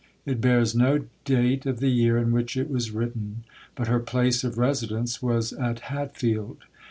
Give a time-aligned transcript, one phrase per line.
[0.25, 3.43] It bears no date of the year in which it was written;
[3.75, 6.57] but her place of residence was at Hatfield.